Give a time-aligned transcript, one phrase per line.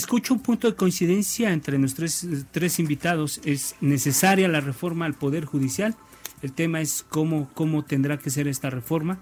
[0.00, 3.38] Escucho un punto de coincidencia entre nuestros tres, invitados.
[3.44, 5.94] Es necesaria la reforma al Poder Judicial.
[6.40, 9.18] El tema es cómo, cómo tendrá que ser esta reforma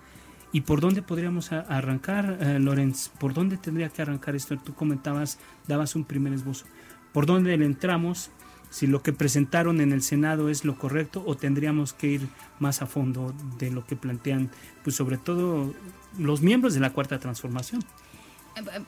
[0.52, 3.08] y por dónde podríamos arrancar, eh, Lorenz.
[3.08, 4.56] ¿Por dónde tendría que arrancar esto?
[4.56, 6.66] Tú comentabas, dabas un primer esbozo.
[7.12, 8.30] ¿Por dónde entramos?
[8.70, 12.28] Si lo que presentaron en el Senado es lo correcto o tendríamos que ir
[12.60, 14.48] más a fondo de lo que plantean,
[14.84, 15.74] pues sobre todo
[16.20, 17.82] los miembros de la Cuarta Transformación.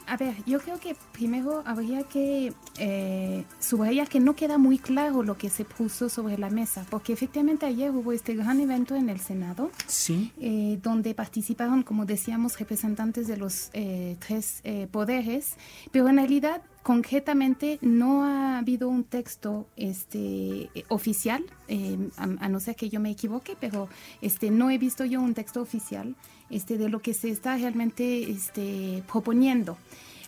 [0.06, 5.22] A ver, yo creo que primero habría que eh, subrayar que no queda muy claro
[5.22, 9.08] lo que se puso sobre la mesa, porque efectivamente ayer hubo este gran evento en
[9.08, 10.32] el Senado, ¿Sí?
[10.40, 15.56] Eh, donde participaron, como decíamos, representantes de los eh, tres poderes,
[15.92, 21.44] pero en realidad concretamente no ha habido un texto este oficial
[22.16, 23.88] a, no ser que yo me equivoque pero
[24.22, 26.16] este no he visto yo un texto oficial
[26.50, 29.78] este, de lo que se está realmente este, proponiendo.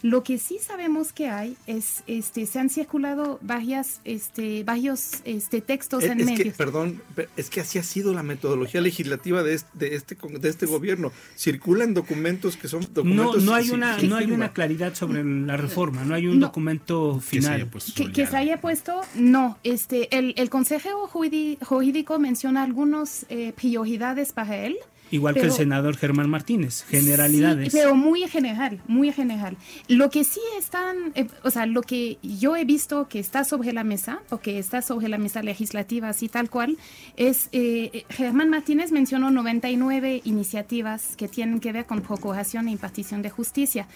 [0.03, 5.61] Lo que sí sabemos que hay es, este, se han circulado varias, este, varios este,
[5.61, 6.57] textos en medios.
[6.57, 7.01] perdón,
[7.37, 11.13] es que así ha sido la metodología legislativa de este, de este, de este gobierno.
[11.37, 13.45] Circulan documentos que son documentos.
[13.45, 17.21] No, no hay una, no hay una claridad sobre la reforma, no hay un documento
[17.21, 17.71] final.
[18.13, 19.59] Que se haya puesto, no.
[19.63, 24.77] Este, el, el consejero jurídico menciona algunas eh, prioridades para él.
[25.13, 27.71] Igual que el senador Germán Martínez, generalidades.
[27.71, 29.59] Sí, pero muy general, muy general.
[29.87, 33.75] Lo que sí están, eh, o sea, lo que yo he visto que está sobre
[33.75, 36.79] la mesa, o que está sobre la mesa legislativa así tal cual,
[37.19, 43.21] es, eh, Germán Martínez mencionó 99 iniciativas que tienen que ver con procuración e impartición
[43.21, 43.89] de justicia.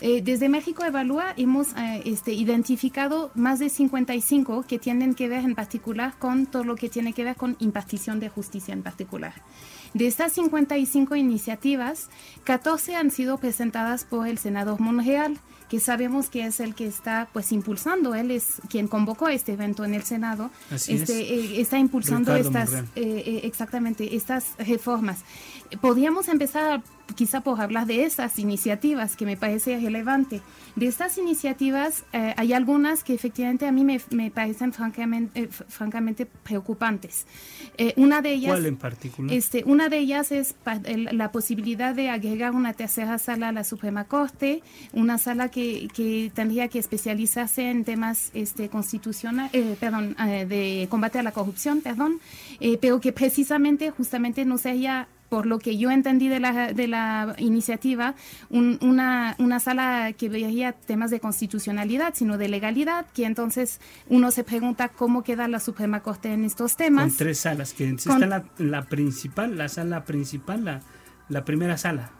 [0.00, 1.68] Eh, desde México Evalúa hemos
[2.06, 6.88] este, identificado más de 55 que tienen que ver en particular con todo lo que
[6.88, 9.34] tiene que ver con impartición de justicia en particular.
[9.94, 12.08] De estas 55 iniciativas,
[12.44, 15.38] 14 han sido presentadas por el senador Monreal,
[15.72, 19.86] que sabemos que es el que está pues impulsando, él es quien convocó este evento
[19.86, 25.20] en el Senado, este, eh, está impulsando estas, eh, eh, exactamente, estas reformas.
[25.80, 26.82] Podríamos empezar
[27.14, 30.40] quizá por hablar de esas iniciativas que me parece relevante.
[30.76, 35.48] De estas iniciativas eh, hay algunas que efectivamente a mí me, me parecen francamente, eh,
[35.48, 37.26] francamente preocupantes.
[37.76, 39.34] Eh, una de ellas, ¿Cuál en particular?
[39.34, 40.54] Este, una de ellas es
[41.12, 44.62] la posibilidad de agregar una tercera sala a la Suprema Corte,
[44.92, 45.61] una sala que,
[45.94, 50.16] que tendría que especializarse en temas este, constitucional, perdón,
[50.48, 52.20] de combate a la corrupción, perdón,
[52.80, 57.34] pero que precisamente justamente no sería por lo que yo entendí de la, de la
[57.38, 58.14] iniciativa,
[58.50, 63.80] una, una sala que veía temas de constitucionalidad, sino de legalidad, que entonces
[64.10, 67.04] uno se pregunta cómo queda la Suprema Corte en estos temas.
[67.04, 70.82] Con tres salas, que está la, la, principal, la sala principal, la,
[71.30, 72.10] la primera sala,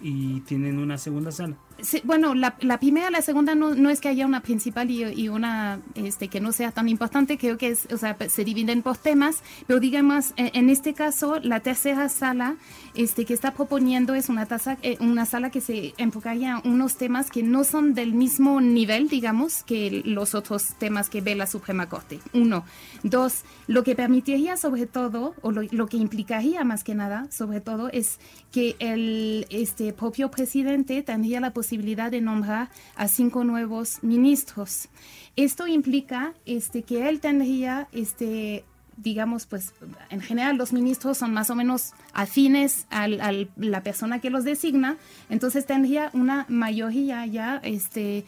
[0.00, 1.56] y tienen una segunda sala
[2.04, 5.80] bueno, la, la, primera, la segunda no, no es que haya una principal y, una
[5.94, 9.42] este, que no sea tan importante, creo que es, o sea, se dividen por temas,
[9.66, 12.56] pero digamos, en, este caso, la tercera sala
[12.94, 16.96] este, que está proponiendo es una, tasa, eh, una sala que se enfocaría en unos
[16.96, 21.46] temas que no son del mismo nivel, digamos, que los otros temas que ve la
[21.46, 22.20] Suprema Corte.
[22.32, 22.64] Uno.
[23.02, 27.60] Dos, lo que permitiría sobre todo, o lo, lo que implicaría más que nada, sobre
[27.60, 28.18] todo, es
[28.52, 31.71] que el este, propio presidente tendría la posibilidad
[32.10, 34.88] de nombrar a cinco nuevos ministros.
[35.36, 38.64] Esto implica este, que él tendría este,
[38.96, 39.72] digamos, pues
[40.10, 44.96] en general los ministros son más o menos afines a la persona que los designa,
[45.30, 48.24] entonces tendría una mayoría ya, este,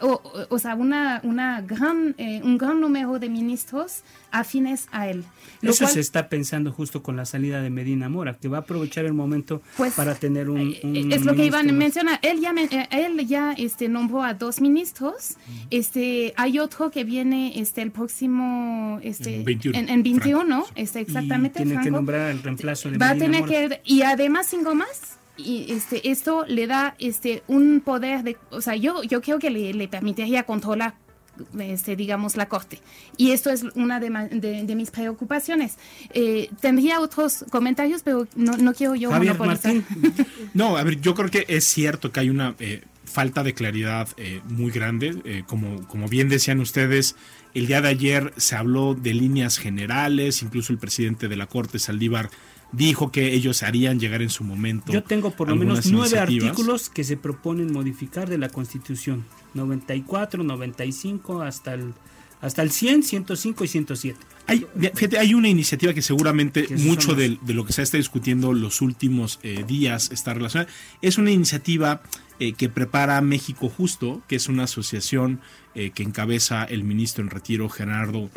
[0.00, 5.24] o, sea, una, una gran, eh, un gran número de ministros afines a él.
[5.62, 9.04] Eso se está pensando justo con la salida de Medina Mora, que va a aprovechar
[9.04, 12.88] el momento pues, para tener un, eh, Es lo que Iván menciona, él ya, eh,
[12.90, 15.36] él ya este, nombró a dos ministros,
[15.70, 19.00] este, hay otro que viene este, el próximo...
[19.02, 21.64] Este, en, en 21, este, exactamente.
[21.64, 25.18] tiene que nombrar el reemplazo de Va a tener que, y además cinco más.
[25.36, 29.50] Y este, esto le da este, un poder de, o sea, yo, yo creo que
[29.50, 30.94] le, le permitiría controlar
[31.58, 32.80] este, digamos, la Corte.
[33.16, 34.10] Y esto es una de,
[34.64, 35.76] de, mis preocupaciones.
[36.10, 39.84] Eh, tendría otros comentarios, pero no, no quiero yo Javier Martín.
[40.54, 44.08] No, a ver, yo creo que es cierto que hay una eh, falta de claridad
[44.16, 45.44] eh, muy grande.
[45.46, 47.16] como, como bien decían ustedes,
[47.54, 51.78] el día de ayer se habló de líneas generales, incluso el presidente de la Corte,
[51.78, 52.30] Saldívar,
[52.72, 54.92] dijo que ellos harían llegar en su momento.
[54.92, 59.24] Yo tengo por lo menos nueve artículos que se proponen modificar de la Constitución.
[59.54, 61.94] 94, 95 hasta el
[62.40, 64.18] hasta el 100, 105 y 107.
[64.46, 68.82] Hay, fíjate, hay una iniciativa que seguramente mucho de, lo que se está discutiendo los
[68.82, 70.70] últimos eh, días está relacionada.
[71.00, 72.02] Es una iniciativa
[72.38, 75.40] eh, que prepara México Justo, que es una asociación
[75.74, 78.30] eh, que encabeza el ministro en retiro Gerardo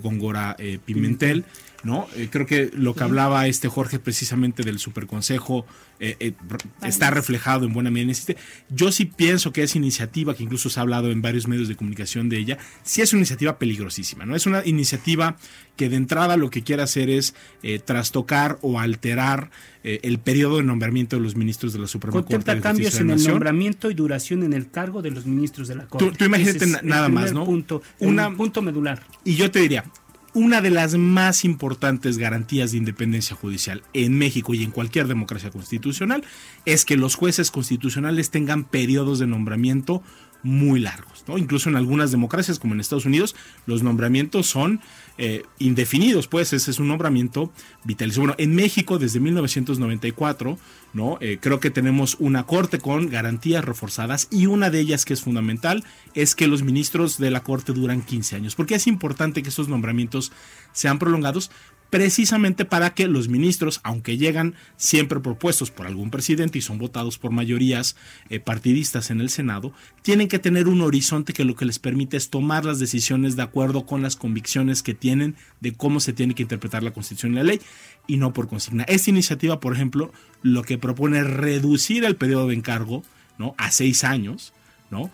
[0.00, 1.44] Góngora Pimentel.
[1.84, 2.06] ¿No?
[2.30, 5.66] creo que lo que hablaba este Jorge precisamente del superconsejo
[6.82, 8.12] está reflejado en buena medida.
[8.68, 11.76] Yo sí pienso que esa iniciativa, que incluso se ha hablado en varios medios de
[11.76, 14.34] comunicación de ella, sí es una iniciativa peligrosísima, ¿no?
[14.34, 15.36] Es una iniciativa
[15.76, 17.34] que de entrada lo que quiere hacer es
[17.84, 19.50] trastocar o alterar
[19.84, 23.22] el periodo de nombramiento de los ministros de la Suprema Corte de cambios en el
[23.24, 26.10] nombramiento y duración en el cargo de los ministros de la Corte.
[26.16, 27.44] Tú, imagínate nada más, ¿no?
[27.44, 29.02] Punto, un punto medular.
[29.24, 29.84] Y yo te diría,
[30.34, 35.50] una de las más importantes garantías de independencia judicial en México y en cualquier democracia
[35.50, 36.24] constitucional
[36.64, 40.02] es que los jueces constitucionales tengan periodos de nombramiento
[40.42, 41.24] muy largos.
[41.26, 41.38] ¿no?
[41.38, 43.36] Incluso en algunas democracias, como en Estados Unidos,
[43.66, 44.80] los nombramientos son
[45.18, 47.52] eh, indefinidos, pues ese es un nombramiento
[47.84, 48.22] vitalicio.
[48.22, 50.58] Bueno, en México desde 1994,
[50.94, 51.18] ¿no?
[51.20, 55.22] Eh, creo que tenemos una corte con garantías reforzadas y una de ellas que es
[55.22, 55.84] fundamental
[56.14, 59.68] es que los ministros de la corte duran 15 años, porque es importante que esos
[59.68, 60.32] nombramientos
[60.72, 61.50] sean prolongados
[61.92, 67.18] precisamente para que los ministros, aunque llegan siempre propuestos por algún presidente y son votados
[67.18, 67.96] por mayorías
[68.30, 72.16] eh, partidistas en el Senado, tienen que tener un horizonte que lo que les permite
[72.16, 76.34] es tomar las decisiones de acuerdo con las convicciones que tienen de cómo se tiene
[76.34, 77.60] que interpretar la Constitución y la ley
[78.06, 78.84] y no por consigna.
[78.84, 83.02] Esta iniciativa, por ejemplo, lo que propone es reducir el periodo de encargo
[83.36, 83.54] ¿no?
[83.58, 84.54] a seis años,
[84.90, 85.10] ¿no?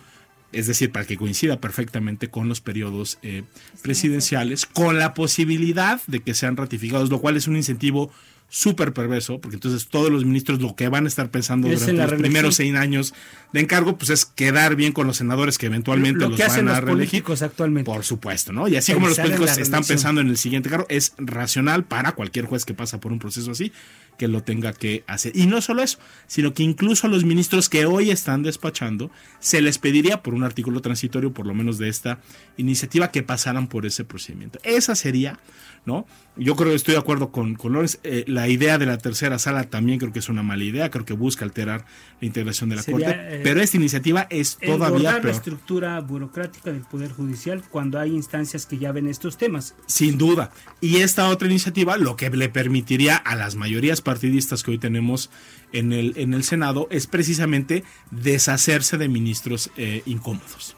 [0.53, 3.43] Es decir, para que coincida perfectamente con los periodos eh,
[3.83, 8.11] presidenciales, con la posibilidad de que sean ratificados, lo cual es un incentivo
[8.49, 12.13] súper perverso, porque entonces todos los ministros lo que van a estar pensando durante los
[12.15, 13.15] primeros seis años
[13.53, 17.25] de encargo, pues es quedar bien con los senadores que eventualmente los van a reelegir.
[17.41, 17.91] actualmente.
[17.91, 18.69] Por supuesto, ¿no?
[18.69, 22.47] Y así como los políticos están pensando en el siguiente cargo, es racional para cualquier
[22.47, 23.73] juez que pasa por un proceso así
[24.19, 25.35] que lo tenga que hacer.
[25.35, 29.63] Y no solo eso, sino que incluso a los ministros que hoy están despachando, se
[29.63, 32.19] les pediría por un artículo transitorio, por lo menos de esta
[32.57, 34.59] iniciativa, que pasaran por ese procedimiento.
[34.65, 35.39] Esa sería,
[35.87, 36.07] ¿no?
[36.37, 39.65] Yo creo que estoy de acuerdo con, con eh, la idea de la tercera sala
[39.65, 41.85] también creo que es una mala idea, creo que busca alterar
[42.21, 45.25] la integración de la Corte, eh, pero esta iniciativa es todavía peor.
[45.25, 49.75] la estructura burocrática del Poder Judicial cuando hay instancias que ya ven estos temas.
[49.87, 50.53] Sin duda.
[50.81, 55.31] Y esta otra iniciativa lo que le permitiría a las mayorías partidistas que hoy tenemos
[55.73, 60.77] en el, en el Senado es precisamente deshacerse de ministros eh, incómodos.